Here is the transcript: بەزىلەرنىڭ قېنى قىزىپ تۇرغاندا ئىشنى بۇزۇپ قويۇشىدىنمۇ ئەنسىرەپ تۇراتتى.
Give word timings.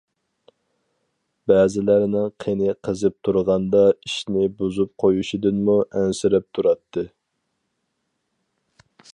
بەزىلەرنىڭ 1.51 2.31
قېنى 2.45 2.73
قىزىپ 2.87 3.17
تۇرغاندا 3.27 3.83
ئىشنى 3.91 4.47
بۇزۇپ 4.63 4.93
قويۇشىدىنمۇ 5.05 5.79
ئەنسىرەپ 6.01 6.49
تۇراتتى. 6.59 7.09